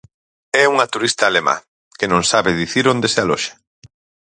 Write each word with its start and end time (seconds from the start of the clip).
É 0.61 0.63
unha 0.73 0.89
turista 0.93 1.23
alemá, 1.25 1.55
que 1.97 2.09
non 2.11 2.21
sabe 2.31 2.59
dicir 2.61 2.85
onde 2.93 3.07
se 3.13 3.19
aloxa. 3.25 3.53